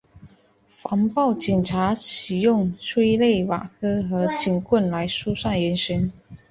[0.67, 6.11] 防暴警察使用催泪瓦斯和警棍来疏散人群。